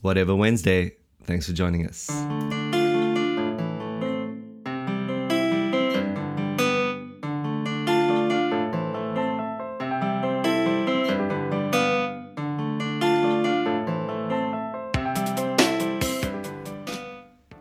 [0.00, 0.96] Whatever Wednesday.
[1.24, 2.08] Thanks for joining us.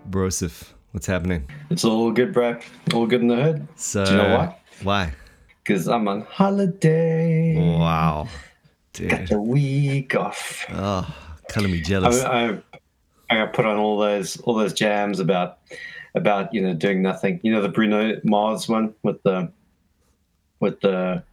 [0.10, 1.48] Broseph, what's happening?
[1.70, 2.58] It's all good, bro.
[2.94, 3.68] All good in the hood.
[3.76, 4.56] So, Do you know why?
[4.84, 5.14] Why?
[5.64, 7.56] Because I'm on holiday.
[7.56, 8.28] Wow.
[8.94, 9.28] Got Dude.
[9.28, 10.66] the week off.
[10.72, 11.16] Oh,
[11.50, 12.24] color me I, jealous.
[12.24, 12.58] I,
[13.30, 15.60] I got put on all those all those jams about
[16.16, 17.40] about you know doing nothing.
[17.44, 19.52] You know the Bruno Mars one with the
[20.60, 21.24] with the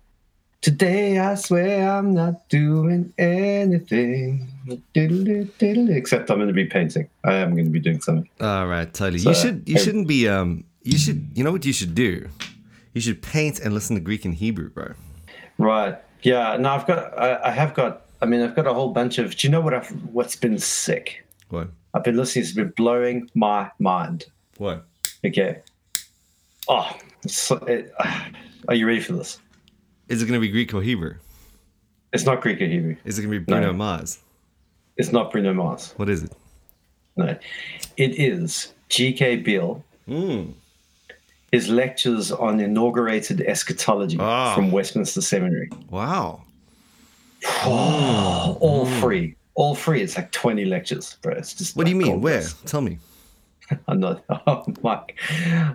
[0.60, 4.48] today I swear I'm not doing anything
[4.94, 7.08] except I'm going to be painting.
[7.24, 8.28] I am going to be doing something.
[8.40, 9.18] All right, totally.
[9.18, 12.28] So, you should you shouldn't be um you should you know what you should do?
[12.94, 14.94] You should paint and listen to Greek and Hebrew, bro.
[15.58, 15.98] Right.
[16.22, 16.56] Yeah.
[16.56, 17.18] No, I've got.
[17.18, 18.05] I, I have got.
[18.22, 19.36] I mean, I've got a whole bunch of.
[19.36, 19.74] Do you know what?
[19.74, 21.24] I've what's been sick?
[21.50, 21.68] What?
[21.94, 22.44] I've been listening.
[22.44, 24.24] It's been blowing my mind.
[24.58, 24.84] What?
[25.24, 25.60] Okay.
[26.68, 27.92] Oh, so, it,
[28.68, 29.38] are you ready for this?
[30.08, 31.14] Is it gonna be Greek or Hebrew?
[32.12, 32.96] It's not Greek or Hebrew.
[33.04, 33.72] Is it gonna be Bruno No.
[33.72, 34.18] Mars?
[34.96, 35.92] It's not Bruno Mars.
[35.96, 36.32] What is it?
[37.16, 37.36] No,
[37.96, 39.36] it is G.K.
[39.36, 39.82] Beale.
[40.08, 40.52] Mm.
[41.52, 44.54] His lectures on inaugurated eschatology Ah.
[44.54, 45.68] from Westminster Seminary.
[45.90, 46.42] Wow.
[47.64, 49.36] Oh, all free.
[49.54, 50.02] All free.
[50.02, 51.34] It's like 20 lectures, bro.
[51.34, 52.20] It's just What do you mean?
[52.20, 52.42] Where?
[52.66, 52.98] Tell me.
[53.88, 54.22] I'm not.
[54.46, 55.18] Oh, Mike.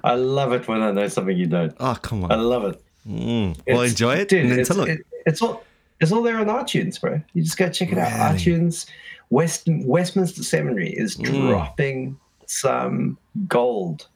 [0.03, 1.73] I love it when I know something you don't.
[1.79, 2.31] Oh, come on.
[2.31, 2.81] I love it.
[3.07, 3.57] Mm.
[3.67, 4.41] Well, It's- enjoy it dude.
[4.43, 4.89] and then it's, tell them.
[4.89, 5.63] it- it's all
[5.99, 7.21] it's all there on iTunes, bro.
[7.33, 8.11] You just go check it out.
[8.33, 8.39] Really?
[8.59, 8.85] iTunes.
[9.29, 11.47] West Westminster Seminary is Mm.
[11.49, 14.07] dropping some gold,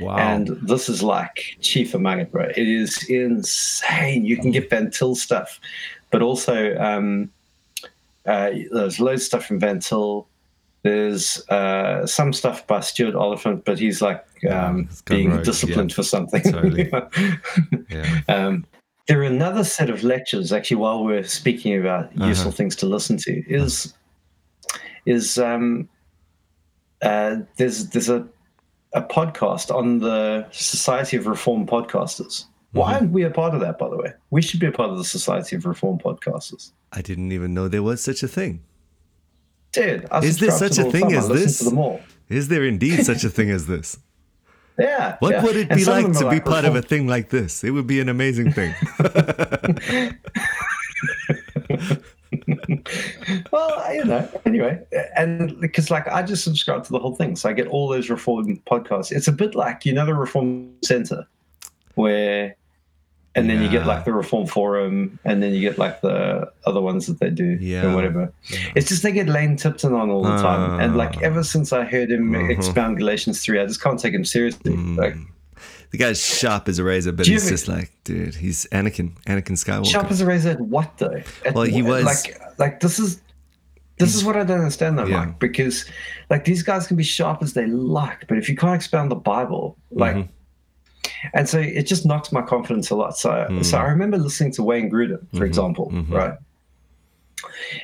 [0.00, 0.16] wow.
[0.16, 2.44] and this is like chief among it, bro.
[2.44, 4.24] It is insane.
[4.24, 5.60] You can get Van Til stuff,
[6.14, 7.28] but also um,
[8.24, 10.28] uh, there's loads of stuff from Van Til.
[10.84, 15.90] There's uh, some stuff by Stuart Oliphint, but he's like um, he's being rogue, disciplined
[15.90, 15.96] yeah.
[15.96, 16.42] for something.
[16.42, 16.88] Totally.
[17.90, 18.20] yeah.
[18.28, 18.64] Um,
[19.08, 22.26] there are another set of lectures actually while we're speaking about Uh-huh.
[22.26, 23.92] useful things to listen to is
[25.06, 25.88] is um,
[27.02, 28.24] uh, there's there's a
[28.92, 32.44] a podcast on the Society of Reformed Podcasters.
[32.74, 32.94] Why Mm-hmm.
[33.02, 34.12] aren't we a part of that, by the way?
[34.30, 36.72] We should be a part of the Society of Reform Podcasters.
[36.92, 38.62] I didn't even know there was such a thing.
[39.72, 41.58] Dude, I Is there such a thing as this?
[41.58, 42.00] To them all.
[42.28, 43.96] Is there indeed such a thing as this?
[44.76, 45.18] Yeah.
[45.20, 45.44] What yeah.
[45.44, 47.62] would it And be like to are be like part of a thing like this?
[47.62, 48.74] It would be an amazing thing.
[53.52, 54.80] well, you know, anyway,
[55.16, 58.10] and because like I just subscribe to the whole thing, so I get all those
[58.10, 59.12] reform podcasts.
[59.12, 61.26] It's a bit like you know the Reform Center,
[61.94, 62.56] where,
[63.36, 66.80] and then you get like the Reform Forum, and then you get like the other
[66.80, 67.86] ones that they do, Yeah.
[67.90, 68.32] or whatever.
[68.76, 71.20] It's just they get Lane Tipton on all the time, and like Ah.
[71.28, 72.46] ever since I heard him Uh-huh.
[72.46, 74.72] expound Galatians three, I just can't take him seriously.
[74.74, 74.96] Mm.
[74.96, 75.16] Like
[75.90, 79.56] the guy's sharp as a razor, but he's ever- just like, dude, he's Anakin, Anakin
[79.56, 79.86] Skywalker.
[79.86, 81.20] sharp as a razor at what though?
[81.44, 83.20] At Well, he what- was- like like this is
[83.98, 85.24] this is what I don't understand though, Yeah.
[85.26, 85.84] Mike, because
[86.30, 89.14] like these guys can be sharp as they like, but if you can't expound the
[89.16, 90.28] Bible, like Mhm.
[91.32, 93.16] And so it just knocks my confidence a lot.
[93.18, 93.64] So Mm.
[93.64, 96.10] so I remember listening to Wayne Grudem, for Mhm, example, mhm.
[96.10, 96.38] right?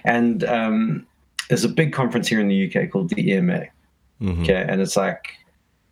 [0.05, 1.07] And um
[1.49, 3.67] there's a big conference here in the UK called the EMA.
[4.23, 4.43] Mhm.
[4.43, 5.35] Okay, and it's like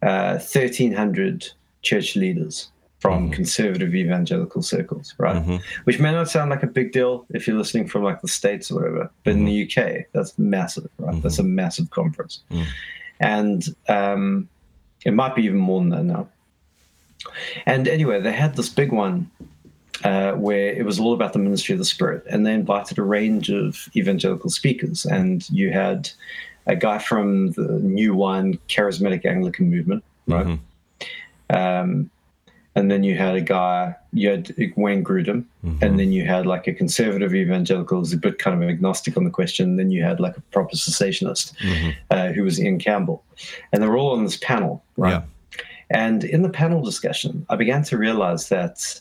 [0.01, 1.45] uh, 1,300
[1.83, 3.33] church leaders from Mhm.
[3.33, 5.45] conservative evangelical circles, right?
[5.45, 5.61] Mhm.
[5.85, 8.71] Which may not sound like a big deal if you're listening from like the States
[8.71, 11.21] or whatever, but in the UK, that's massive, right?
[11.23, 12.43] That's a massive conference.
[12.53, 12.67] Mhm.
[13.19, 14.49] And um,
[15.05, 16.29] it might be even more than that now.
[17.67, 19.31] And anyway, they had this big one
[20.05, 23.03] uh, where it was all about the ministry of the Spirit, and they invited a
[23.03, 25.05] range of evangelical speakers.
[25.05, 26.11] And you had
[26.67, 30.47] a guy from the New Wine Charismatic Anglican movement, right?
[30.47, 30.59] Mhm.
[31.51, 32.11] Um,
[32.77, 35.83] and then you had a guy, you had Wayne Grudem, Mhm.
[35.83, 39.25] and then you had like a conservative evangelical who's a bit kind of agnostic on
[39.25, 39.77] the question.
[39.77, 41.95] Then you had like a proper cessationist Mhm.
[42.11, 43.25] uh, who was Ian Campbell,
[43.73, 45.11] and they were all on this panel, right?
[45.15, 45.23] Yeah.
[45.91, 49.01] And in the panel discussion, I began to realize that,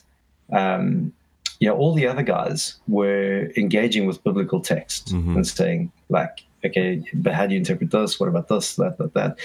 [0.52, 1.12] um,
[1.60, 5.36] yeah, all the other guys were engaging with biblical text Mhm.
[5.36, 8.18] and saying, like, okay, but how do you interpret this?
[8.18, 8.76] What about this?
[8.76, 9.38] That, that, that.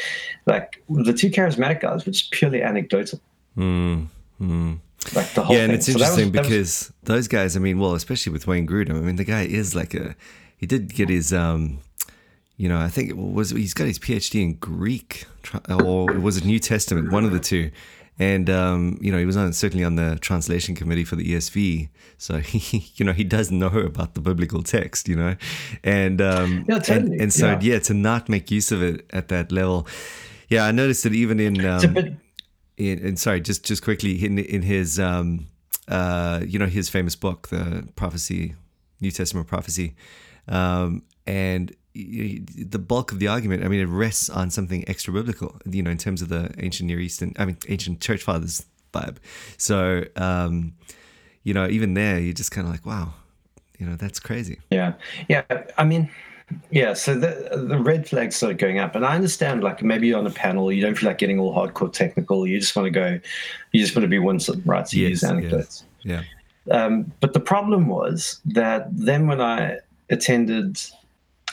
[0.45, 3.19] Like the two charismatic guys were just purely anecdotal.
[3.57, 4.07] Mm,
[4.42, 4.78] mm.
[5.13, 7.78] Like the whole Yeah, and it's So was- interesting was- because those guys, I mean,
[7.80, 10.16] well, especially with Wayne Grudem, I mean, the guy is like a,
[10.57, 11.80] he did get his, um,
[12.57, 15.25] you know, I think it was he's got his PhD in Greek
[15.69, 17.71] or it was a New Testament, one of the two.
[18.19, 21.89] And um, you know, he was on certainly on the translation committee for the ESV,
[22.19, 25.35] so he, you know, he does know about the biblical text, you know,
[25.83, 27.13] and um, yeah, totally.
[27.13, 27.59] and, and so yeah.
[27.61, 27.79] yeah.
[27.79, 29.88] to not make use of it at that level,
[30.47, 32.13] yeah, I noticed it even in, um, bit-
[32.77, 35.47] in, in sorry, just just quickly in in his um,
[35.88, 38.55] uh, you know, his famous book, the prophecy,
[39.01, 39.95] New Testament prophecy,
[40.47, 45.56] um, and the bulk of the argument, I mean, it rests on something extra biblical,
[45.66, 49.18] you know, in terms of the ancient Near Eastern, I mean, ancient church fathers vibe.
[49.57, 50.74] So, um,
[51.44, 53.13] you know, even there, you're just kind of like, wow,
[53.78, 54.60] you know, that's crazy.
[54.72, 54.94] Yeah.
[55.28, 55.44] Yeah.
[55.78, 56.10] I mean,
[56.72, 59.63] yeah, so the the red flags started going up, and I understand.
[59.63, 62.46] Like maybe you're on a panel, you don't feel like getting all hardcore technical.
[62.46, 63.19] You just want to go,
[63.72, 64.88] you just want to be right?
[64.88, 65.86] So you Yes, use anecdotes.
[66.04, 66.24] Yeah.
[66.69, 69.80] Um, but the problem was that then when I
[70.10, 70.80] attended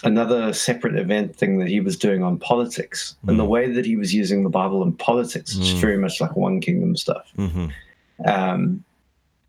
[0.05, 3.97] another separate event thing that he was doing on politics, and the way that he
[3.97, 7.31] was using the Bible in politics, which is very much like one kingdom stuff.
[7.37, 7.67] hmm
[8.27, 8.85] Um,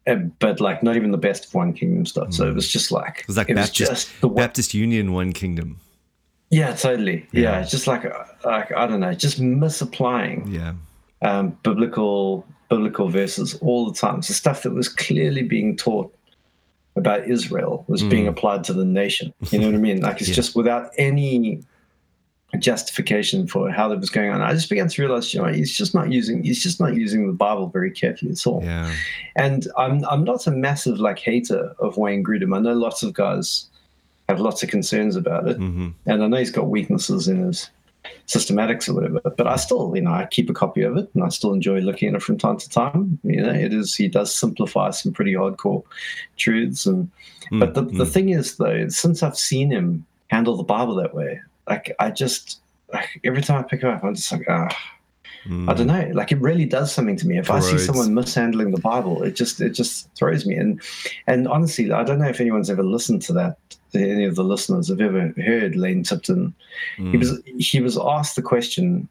[0.08, 2.34] uh, but like not even the best of one kingdom stuff.
[2.34, 5.14] So it was just like It was like it was just the one- Baptist Union,
[5.14, 5.78] one kingdom.
[6.50, 7.28] yeah, totally.
[7.32, 7.60] Yeah, Yeah.
[7.62, 8.04] it's just like
[8.46, 10.74] like I don't know, just misapplying Yeah.
[11.22, 14.22] um, biblical biblical verses all the time.
[14.22, 16.14] So stuff that was clearly being taught
[16.96, 19.34] about Israel was being applied to the nation.
[19.50, 20.02] You know what I mean?
[20.02, 20.36] Like it's Yeah.
[20.36, 21.62] just without any
[22.60, 24.42] justification for how that was going on.
[24.42, 27.28] I just began to realize, you know, he's just not using he's just not using
[27.28, 28.62] the Bible very carefully at all.
[28.64, 28.94] Yeah.
[29.36, 32.56] And I'm I'm not a massive like hater of Wayne Grudem.
[32.56, 33.68] I know lots of guys
[34.28, 37.70] have lots of concerns about it, hmm and I know he's got weaknesses in his
[38.28, 39.20] systematics or whatever.
[39.20, 41.80] But I still, you know, I keep a copy of it, and I still enjoy
[41.80, 43.20] looking at it from time to time.
[43.24, 45.84] You know, it is he does simplify some pretty hardcore
[46.38, 47.10] truths, and
[47.50, 48.12] hmm, but the the hmm.
[48.12, 52.62] thing is though, since I've seen him handle the Bible that way, like I just
[52.94, 54.76] like every time I pick it up, I'm just like ah.
[55.44, 55.68] Hmm.
[55.68, 56.12] I don't know.
[56.14, 57.40] Like it really does something to me.
[57.40, 60.54] If I see someone mishandling the Bible, it just it just throws me.
[60.54, 60.80] And
[61.26, 63.58] and honestly, I don't know if anyone's ever listened to that.
[63.94, 66.54] Any of the listeners have ever heard Lane Tipton.
[66.98, 69.08] He was he was asked the question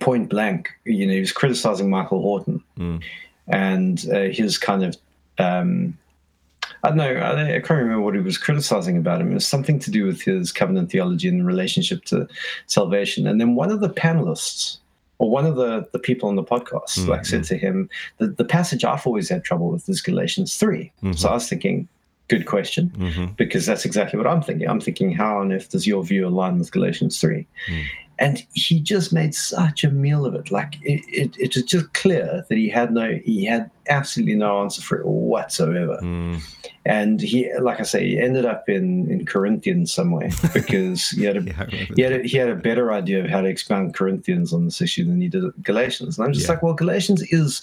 [0.00, 0.70] point blank.
[0.84, 3.02] You know, he was criticizing Michael Horton, Mm.
[3.48, 4.96] and uh, his kind of
[5.38, 5.96] um,
[6.82, 7.14] I don't know.
[7.14, 9.30] I, I can't remember what he was criticizing about him.
[9.30, 12.26] It was something to do with his covenant theology and relationship to
[12.66, 13.26] salvation.
[13.26, 14.78] And then one of the panelists,
[15.18, 17.88] or one of the, the people on the podcast, Mm, like said to him,
[18.18, 20.90] the, the passage I've always had trouble with is Galatians 3.
[21.14, 21.88] So I was thinking,
[22.28, 24.68] good question, hmm because that's exactly what I'm thinking.
[24.68, 27.46] I'm thinking, how on earth does your view align with Galatians 3?
[28.18, 30.50] And he just made such a meal of it.
[30.52, 34.62] Like it, it, it was just clear that he had no, he had absolutely no
[34.62, 36.40] answer for it whatsoever Mm.
[36.86, 41.36] and he like i say he ended up in in corinthians somewhere because he had
[41.36, 44.54] a Yeah, he had a, he had a better idea of how to expound corinthians
[44.54, 46.52] on this issue than he did galatians and i'm just Yeah.
[46.54, 47.60] like well galatians is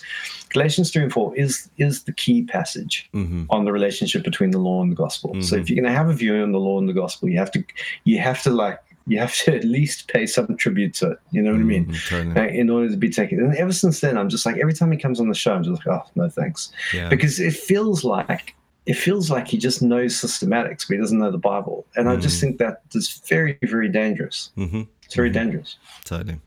[0.49, 4.59] galatians 3 and 4 is is the key passage hmm on the relationship between the
[4.59, 5.61] law and the gospel so Mhm.
[5.61, 7.51] if you're going to have a view on the law and the gospel you have
[7.51, 7.63] to
[8.03, 11.41] you have to like you have to at least pay some tribute to it you
[11.41, 12.35] know what i mean Mhm, totally.
[12.35, 14.91] uh, in order to be taken and ever since then i'm just like every time
[14.91, 17.09] he comes on the show i'm just like oh no thanks Yeah.
[17.09, 18.55] because it feels like
[18.87, 21.85] it feels like he just knows systematics, but he doesn't know the Bible.
[21.95, 22.41] And I just Mm.
[22.41, 24.49] think that is very, very dangerous.
[24.55, 25.77] hmm It's very dangerous.
[26.03, 26.39] Totally.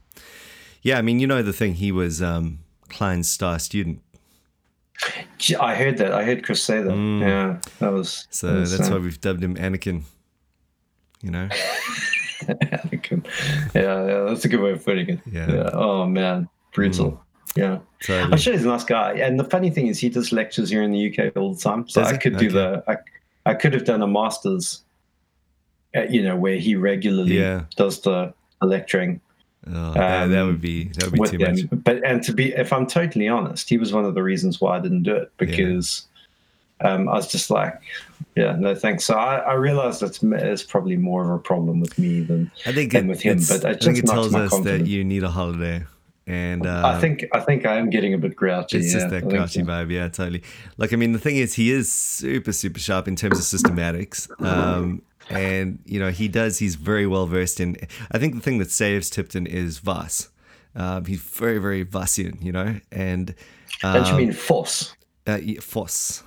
[0.82, 1.74] Yeah, I mean, you know the thing.
[1.74, 2.58] He was um,
[2.88, 4.02] Kline's star student,
[5.60, 6.12] I heard that.
[6.12, 6.90] I heard Chris say that.
[6.92, 7.20] Mm.
[7.20, 8.26] Yeah, that was.
[8.30, 10.02] so that was, that's why we've dubbed him Anakin.
[11.22, 11.48] You know.
[12.42, 13.24] Anakin.
[13.74, 15.20] yeah, yeah, that's a good way of putting it.
[15.30, 15.70] Yeah.
[15.72, 17.20] Oh man, brutal.
[17.56, 17.78] Yeah.
[18.02, 18.32] Totally.
[18.32, 19.12] I'm sure he's a nice guy.
[19.12, 21.88] And the funny thing is, he does lectures here in the UK all the time.
[21.88, 22.18] So Does I he?
[22.18, 22.54] could do Okay.
[22.54, 22.84] the.
[22.88, 22.96] I,
[23.50, 24.82] I could have done a master's.
[25.96, 27.64] uh you know, where he regularly Yeah.
[27.76, 29.20] does the, the lecturing.
[29.68, 31.52] Oh, that, that um, would be that would be too them.
[31.54, 31.84] much.
[31.84, 34.76] But and to be, if I'm totally honest, he was one of the reasons why
[34.76, 36.06] I didn't do it because
[36.84, 37.80] um, I was just like,
[38.36, 39.04] yeah, no thanks.
[39.04, 42.72] So I, I realized that's it's probably more of a problem with me than I
[42.72, 43.40] think than it, with him.
[43.48, 45.84] But I think it tells us that you need a holiday,
[46.26, 48.78] and uh, I think I think I am getting a bit grouchy.
[48.78, 49.66] It's yeah, just that think grouchy so.
[49.66, 50.42] vibe, yeah, totally.
[50.76, 54.28] Like, I mean, the thing is, he is super, super sharp in terms of systematics,
[54.44, 56.58] um, and you know, he does.
[56.58, 57.76] He's very well versed in.
[58.10, 60.28] I think the thing that saves Tipton is Vos.
[60.76, 63.34] Um, he's very, very Vossian, you know, and
[63.80, 64.94] Don't you um, mean Foss?
[65.26, 66.22] uh, yeah, Yeah.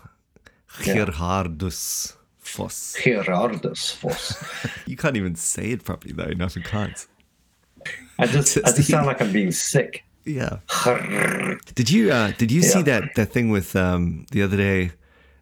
[0.80, 2.96] Geerhardus Vos.
[2.98, 4.44] Gerardus Foss.
[4.86, 7.08] You can't even say it properly though in Afrikaans.
[8.20, 10.04] I just I just sound like I'm being sick.
[10.26, 10.60] Yeah.
[11.76, 14.92] Did you uh, did you see that that thing with um, the other day?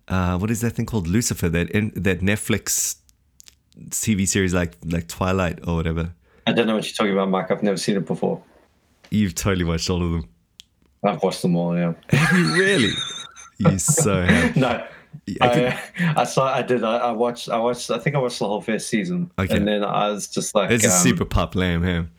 [0.08, 1.08] Uh, what is that thing called?
[1.08, 1.50] Lucifer.
[1.50, 2.98] That in, that Netflix
[3.90, 6.14] TV series like like Twilight or whatever.
[6.48, 7.50] I don't know what you're talking about, Mike.
[7.50, 8.42] I've never seen it before.
[9.10, 10.30] You've totally watched all of them.
[11.04, 11.76] I've watched them all.
[11.76, 11.94] Yeah.
[12.10, 12.94] Have you really?
[13.58, 14.56] you so have.
[14.56, 14.86] No.
[15.42, 15.48] I
[15.98, 16.54] I, I saw.
[16.54, 16.84] I did.
[16.84, 17.50] I, I watched.
[17.50, 17.90] I watched.
[17.92, 19.56] I think I watched the whole first season, Okay.
[19.56, 22.12] and then I was just like, It's a um, super pop lamb ham.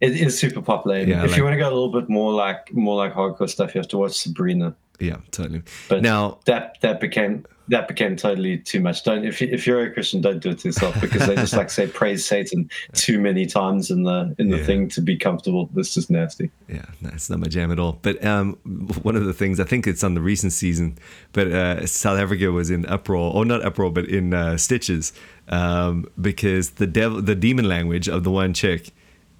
[0.00, 0.98] It is super popular.
[0.98, 3.48] Yeah, if like- you want to go a little bit more like more like hardcore
[3.48, 4.74] stuff, you have to watch Sabrina.
[5.02, 5.62] Yeah, totally.
[5.88, 9.02] But now, that that became that became totally too much.
[9.04, 11.54] Don't if you, if you're a Christian, don't do it to yourself because they just
[11.54, 14.64] like say praise Satan too many times in the in the Yeah.
[14.64, 15.68] thing to be comfortable.
[15.74, 16.50] This is nasty.
[16.68, 17.98] yeah, no, it's not my jam at all.
[18.02, 18.54] But um,
[19.02, 20.98] one of the things I think it's on the recent season,
[21.32, 25.12] but uh, South Africa was in uproar, or not uproar, but in uh, stitches,
[25.48, 28.90] um, because the devil, the demon language of the one chick,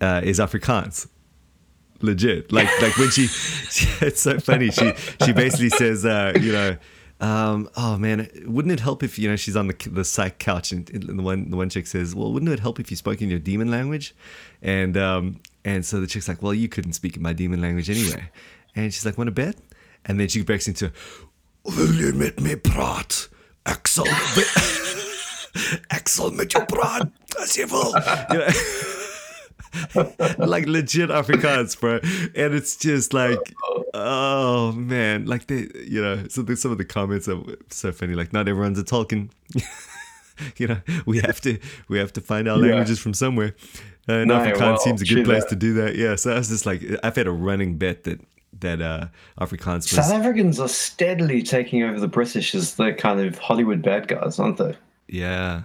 [0.01, 1.07] uh, is Afrikaans.
[2.03, 3.29] Legit, like like when she,
[4.05, 4.71] it's so funny.
[4.71, 4.93] She
[5.25, 6.77] she basically says, uh, you know,
[7.21, 10.73] um, oh man, wouldn't it help if you know she's on the the psych couch
[10.73, 13.31] and, the one the one chick says, well, wouldn't it help if you spoke in
[13.31, 14.15] your demon language?
[14.61, 17.89] And um, and so the chick's like, well, you couldn't speak in my demon language
[17.89, 18.29] anyway.
[18.75, 19.57] And she's like, want to bet?
[20.05, 20.91] And then she breaks into,
[21.65, 23.29] will you met me praat?
[23.67, 24.07] Axel,
[25.91, 27.13] Axel met you praat?
[27.41, 27.57] As.
[27.57, 28.49] You know?
[30.39, 32.01] like legit Afrikaans, bro.
[32.35, 33.39] And it's just like,
[33.95, 38.15] oh man, like they, you know, so there's some of the comments are so funny.
[38.15, 39.31] Like, not everyone's a Tolkien.
[40.57, 42.67] you know, we have to we have to find our Yeah.
[42.73, 43.55] languages from somewhere.
[44.09, 45.51] Uh, and No, Afrikaans well, seems a good place that.
[45.51, 45.95] to do that.
[45.97, 48.21] Yeah, so I was just like, I've had a running bet that
[48.61, 49.07] that uh,
[49.41, 53.81] Afrikaans South was, Africans are steadily taking over the British as the kind of Hollywood
[53.83, 54.77] bad guys, aren't they?
[55.09, 55.63] yeah,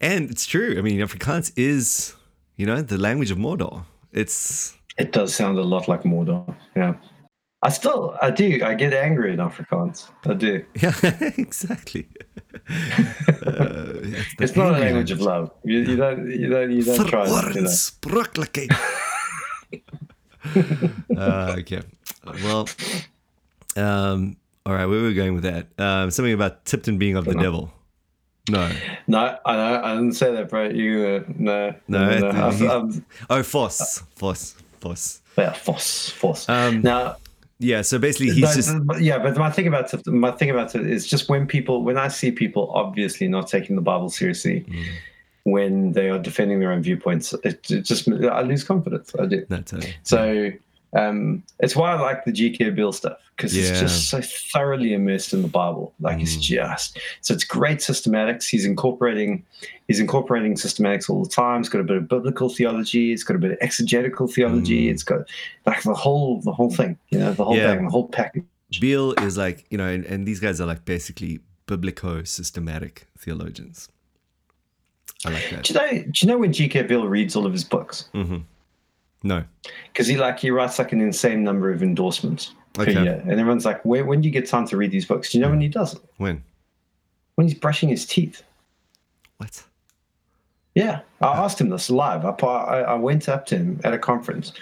[0.00, 0.76] and it's true.
[0.78, 2.14] I mean, Afrikaans is,
[2.56, 3.84] you know, the language of Mordor.
[4.12, 6.54] It's It does sound a lot like Mordor.
[6.76, 6.94] Yeah.
[7.64, 10.10] I still, I do, I get angry in Afrikaans.
[10.26, 10.64] I do.
[10.74, 10.94] yeah,
[11.36, 12.08] exactly.
[13.44, 15.50] Uh, it's It's not a language of love.
[15.64, 17.24] You, you don't, you don't, you don't try.
[17.24, 17.32] know.
[17.32, 18.70] Verordensprooklikheid.
[21.16, 21.82] uh, okay.
[22.44, 22.68] Well,
[23.76, 24.86] um, all right.
[24.86, 25.66] Where were we going with that?
[25.78, 27.72] Um, something about Tipton being of the devil.
[28.50, 28.70] No,
[29.06, 30.68] No, I know, I didn't say that, bro.
[30.68, 32.28] You, uh, no, No, no, no.
[32.28, 35.20] it- I- he- I'm- oh, Foss, Foss, Foss.
[35.38, 36.48] yeah, Foss, Foss.
[36.48, 37.16] Um, now,
[37.60, 37.82] Yeah.
[37.82, 40.84] So basically, he's but- just yeah, but my thing about it, my thing about it
[40.84, 44.84] is just when people, when I see people obviously not taking the Bible seriously, Mm.
[45.44, 49.12] when they are defending their own viewpoints, it, it just I lose confidence.
[49.16, 49.46] I do.
[49.48, 49.94] no, totally.
[50.02, 50.50] So
[50.94, 52.70] um, it's why I like the G.K.
[52.70, 53.70] Beale stuff because Yeah.
[53.70, 54.20] it's just so
[54.52, 55.94] thoroughly immersed in the Bible.
[56.00, 56.40] Like it's Mm.
[56.42, 58.44] just so it's great systematics.
[58.48, 59.44] He's incorporating
[59.88, 61.60] he's incorporating systematics all the time.
[61.60, 63.12] It's got a bit of biblical theology.
[63.12, 64.86] It's got a bit of exegetical theology.
[64.86, 64.90] Mm.
[64.92, 65.20] It's got
[65.66, 66.98] like the whole the whole thing.
[67.10, 67.74] You know the whole Yeah.
[67.74, 68.44] thing, the whole package.
[68.80, 73.88] Beale is like you know, and, and these guys are like basically biblico systematic theologians.
[75.24, 75.62] I like that.
[75.64, 76.02] Do you know?
[76.02, 76.82] Do you know when G.K.
[76.82, 78.08] Beale reads all of his books?
[78.12, 78.38] hmm
[79.22, 79.44] No.
[79.92, 83.64] Because he like he writes like an insane number of endorsements per year, and everyone's
[83.64, 84.04] like, "Where?
[84.04, 85.94] When do you get time to read these books?" Do you know when he does
[85.94, 86.00] it?
[86.16, 86.42] When?
[87.34, 88.42] When he's brushing his teeth.
[89.38, 89.62] What?
[90.74, 92.24] Yeah, I asked him this live.
[92.24, 94.52] I, I, I went up to him at a conference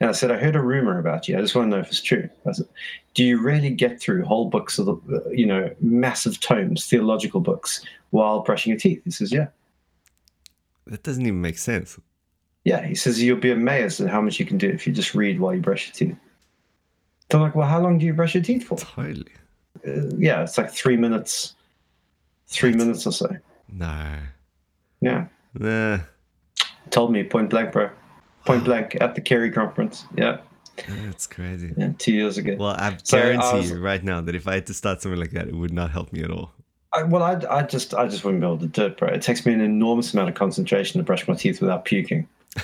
[0.00, 1.36] and I said, I heard a rumor about you.
[1.36, 2.28] I just want to know if it's true.
[2.46, 2.68] I said,
[3.14, 7.84] Do you really get through whole books of the, you know, massive tomes, theological books,
[8.10, 9.02] while brushing your teeth?
[9.04, 9.48] He says, Yeah.
[10.86, 11.98] That doesn't even make sense.
[12.68, 12.86] Yeah.
[12.86, 15.40] He says, You'll be amazed at how much you can do if you just read
[15.40, 16.18] while you brush your teeth.
[17.32, 18.76] I'm like, Well, how long do you brush your teeth for?
[18.78, 19.32] Totally.
[19.86, 21.54] Uh, yeah, it's like three minutes,
[22.48, 23.28] three minutes or so.
[23.72, 24.16] No.
[25.00, 25.26] Yeah.
[25.54, 25.98] Nah.
[26.90, 27.90] Told me point blank, bro.
[28.44, 30.04] Point blank at the Carey conference.
[30.16, 30.38] Yeah.
[31.06, 31.72] That's crazy.
[31.76, 32.54] yeah two years ago.
[32.58, 35.00] Well, I So, guarantee I was- you right now that if I had to start
[35.02, 36.52] something like that, it would not help me at all.
[36.94, 39.08] I, well, I, I just I just wouldn't be able to do it, bro.
[39.08, 42.26] It takes me an enormous amount of concentration to brush my teeth without puking.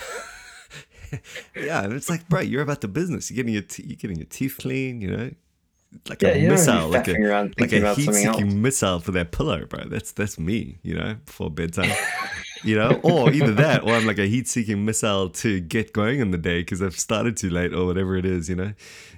[1.55, 3.31] Yeah, and it's like, bro, you're about the business.
[3.31, 5.01] You're getting your you're getting your teeth clean.
[5.01, 5.31] You know,
[6.09, 7.13] like Yeah, a missile, like a
[7.59, 8.37] like a about something else.
[8.37, 9.85] heat-seeking missile for that pillow, bro.
[9.89, 10.79] That's that's me.
[10.83, 11.95] You know, before bedtime.
[12.65, 16.31] you know, or either that, or I'm like a heat-seeking missile to get going in
[16.31, 18.49] the day because I've started too late or whatever it is.
[18.49, 18.73] You know,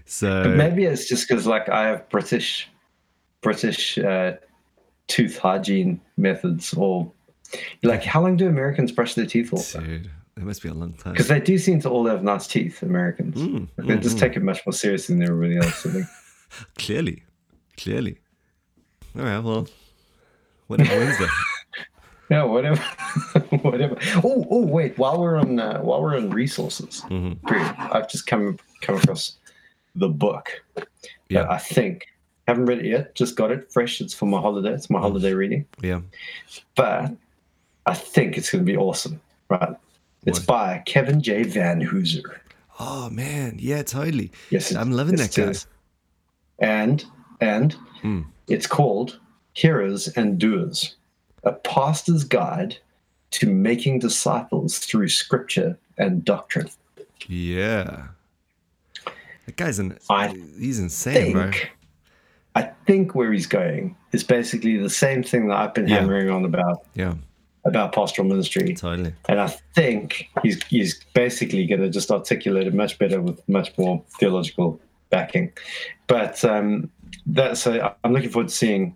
[0.05, 2.69] so But maybe it's just because like I have British
[3.41, 4.35] British uh,
[5.07, 7.11] tooth hygiene methods, or
[7.83, 9.81] like how long do Americans brush their teeth for?
[9.81, 11.13] dude, that must be a long time.
[11.13, 13.37] Because they do seem to all have nice teeth, Americans.
[13.37, 14.21] Mm, Like, they mm, just mm.
[14.21, 15.87] take it much more seriously than everybody else.
[15.87, 16.07] I think.
[16.79, 17.25] Clearly,
[17.77, 18.19] clearly.
[19.19, 19.67] All right, well,
[20.69, 21.27] whatever Wednesday.
[22.29, 22.81] Yeah, whatever,
[23.63, 23.97] whatever.
[24.25, 24.99] Oh, oh, wait.
[24.99, 27.39] While we're on, uh, while we're on resources, Mhm.
[27.95, 29.37] I've just come come across
[29.95, 30.51] the book.
[31.29, 31.47] Yeah.
[31.49, 32.07] I think
[32.49, 33.15] haven't read it yet.
[33.15, 34.01] Just got it fresh.
[34.01, 34.73] It's for my holiday.
[34.73, 35.67] It's my holiday reading.
[35.81, 36.01] Yeah.
[36.75, 37.13] But
[37.87, 39.21] I think it's going to be awesome.
[39.49, 39.77] Right?
[40.27, 40.47] It's What?
[40.47, 41.43] by Kevin J.
[41.45, 42.23] Vanhoozer.
[42.79, 44.33] Oh man, yeah, totally.
[44.51, 45.55] Yes, I'm loving that guy.
[46.59, 47.05] and
[47.41, 48.23] and Hmm.
[48.49, 49.19] it's called
[49.55, 50.97] Hearers and Doers:
[51.45, 52.77] A Pastor's Guide
[53.33, 56.69] to Making Disciples Through Scripture and Doctrine.
[57.29, 58.09] Yeah,
[59.47, 60.29] that guy's an I
[60.59, 61.51] he's insane, bro.
[62.55, 66.01] I think where he's going is basically the same thing that I've been Yeah.
[66.01, 67.15] hammering on about Yeah,
[67.67, 69.13] about pastoral ministry, totally.
[69.29, 73.77] and I think he's he's basically going to just articulate it much better with much
[73.77, 74.81] more theological
[75.11, 75.53] backing.
[76.07, 76.91] But um,
[77.27, 78.95] that's uh, I'm looking forward to seeing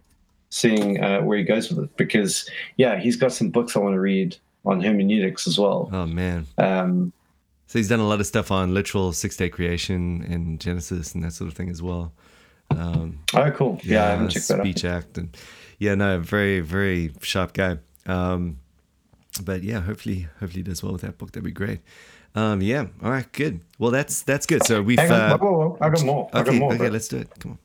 [0.50, 3.94] seeing uh, where he goes with it because yeah, he's got some books I want
[3.94, 5.88] to read on hermeneutics as well.
[5.92, 6.46] Oh man.
[6.58, 7.12] Um,
[7.66, 11.22] So he's done a lot of stuff on literal six day creation and Genesis and
[11.24, 12.12] that sort of thing as well.
[12.70, 13.80] Um, oh, cool.
[13.82, 14.66] Yeah, I haven't checked that out.
[14.66, 15.36] Speech Act and
[15.78, 17.78] yeah, no, very very sharp guy.
[18.06, 18.58] Um,
[19.42, 21.32] but yeah, hopefully hopefully does well with that book.
[21.32, 21.80] That'd be great.
[22.34, 22.86] Um, yeah.
[23.02, 23.30] All right.
[23.32, 23.60] Good.
[23.78, 24.64] Well, that's that's good.
[24.64, 24.98] So we've.
[24.98, 25.78] Hang on, Uh, whoa, whoa.
[25.80, 26.30] I got more.
[26.32, 26.70] I got more.
[26.70, 26.78] Okay.
[26.78, 26.88] bro.
[26.88, 27.28] Let's do it.
[27.40, 27.58] Come on.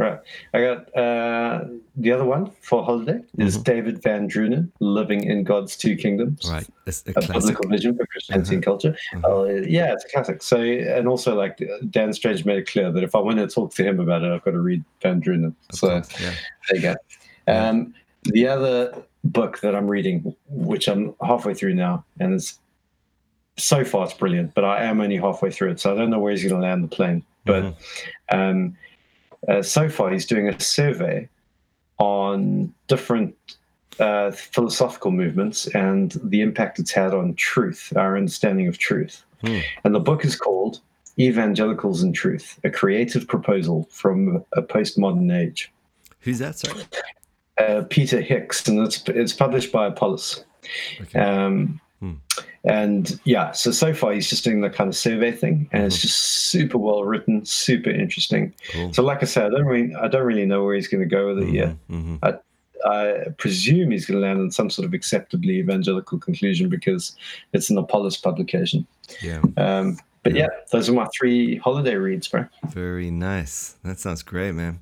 [0.00, 0.20] Right.
[0.54, 1.64] I got uh,
[1.96, 3.62] the other one for holiday is Mm-hmm.
[3.64, 6.48] David VanDrunen, Living in God's Two Kingdoms.
[6.48, 6.64] Right.
[6.84, 7.32] That's a A classic.
[7.34, 8.96] biblical vision for Christianity and culture.
[9.24, 10.40] Oh, yeah, it's a classic.
[10.44, 13.74] So, and also, like Dan Strange made it clear that if I want to talk
[13.74, 15.46] to him about it, I've got to read VanDrunen.
[15.70, 16.32] Of So, course, yeah.
[16.70, 16.94] there you go.
[17.52, 17.92] Um,
[18.22, 22.58] the other book that I'm reading, which I'm halfway through now, and it's
[23.56, 26.18] so far it's brilliant, but I am only halfway through it, so I don't know
[26.18, 27.24] where he's going to land the plane.
[27.44, 27.76] But
[28.30, 28.76] um,
[29.48, 31.28] uh, so far, he's doing a survey
[31.98, 33.34] on different
[33.98, 39.24] uh, philosophical movements and the impact it's had on truth, our understanding of truth.
[39.40, 39.58] Hmm.
[39.84, 40.80] And the book is called
[41.18, 45.72] Evangelicals and Truth: A Creative Proposal from a Postmodern Age.
[46.20, 46.58] Who's that?
[46.58, 46.84] Sorry.
[47.58, 50.44] Uh, Peter Hicks, and it's it's published by Apollos.
[51.00, 51.18] Okay.
[51.18, 52.12] Um, Hmm.
[52.64, 55.98] And yeah, so so far he's just doing the kind of survey thing, and it's
[55.98, 58.54] just super well written, super interesting.
[58.70, 58.92] Cool.
[58.92, 61.08] So, like I said, I don't really, I don't really know where he's going to
[61.08, 61.76] go with it yet.
[61.88, 62.16] hmm
[62.86, 67.16] I presume he's going to land on some sort of acceptably evangelical conclusion because
[67.52, 68.86] it's an Apollos publication.
[69.20, 69.42] Yeah.
[69.56, 72.46] Um, but yeah, those are my three holiday reads, bro.
[72.68, 73.74] Very nice.
[73.82, 74.78] That sounds great, man.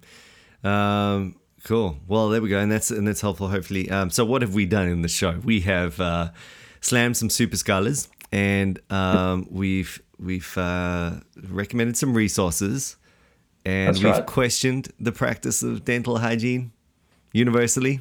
[0.62, 1.36] Um,
[1.66, 1.98] cool.
[2.07, 3.48] Well, there we go, and that's and that's helpful.
[3.48, 3.90] Hopefully.
[3.90, 5.40] Um, so, what have we done in the show?
[5.44, 6.31] We have uh,
[6.81, 11.14] slammed some super scholars, and um, we've we've uh,
[11.48, 12.96] recommended some resources,
[13.64, 14.26] and That's we've right.
[14.26, 16.72] questioned the practice of dental hygiene
[17.33, 18.00] universally.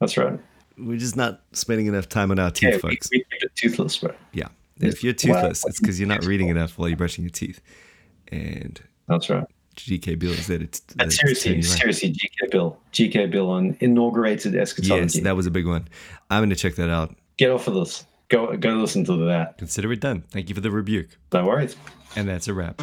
[0.00, 0.40] That's right.
[0.78, 3.08] We're just not spending enough time on our teeth, Yeah, folks.
[3.10, 4.14] we it toothless, bro.
[4.32, 4.48] Yeah.
[4.78, 7.62] If you're toothless, it's because you're not reading enough while you're brushing your teeth.
[8.28, 9.46] And That's right.
[9.76, 11.64] GK Beale is there to, to, seriously, around.
[11.64, 15.18] seriously, GK Beale, GK Beale on inaugurated eschatology.
[15.18, 15.88] Yes, that was a big one.
[16.30, 17.14] I'm going to check that out.
[17.36, 18.04] Get off of this.
[18.28, 19.58] Go, go listen to that.
[19.58, 20.24] Consider it done.
[20.30, 21.16] Thank you for the rebuke.
[21.32, 21.76] No worries.
[22.16, 22.80] And that's a wrap.